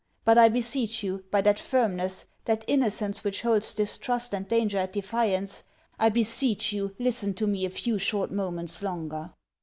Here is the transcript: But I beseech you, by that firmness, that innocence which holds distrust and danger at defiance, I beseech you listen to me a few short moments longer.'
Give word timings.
But 0.25 0.39
I 0.39 0.49
beseech 0.49 1.03
you, 1.03 1.25
by 1.29 1.41
that 1.41 1.59
firmness, 1.59 2.25
that 2.45 2.65
innocence 2.67 3.23
which 3.23 3.43
holds 3.43 3.71
distrust 3.75 4.33
and 4.33 4.47
danger 4.47 4.79
at 4.79 4.93
defiance, 4.93 5.65
I 5.99 6.09
beseech 6.09 6.73
you 6.73 6.95
listen 6.97 7.35
to 7.35 7.45
me 7.45 7.65
a 7.65 7.69
few 7.69 7.99
short 7.99 8.31
moments 8.31 8.81
longer.' 8.81 9.31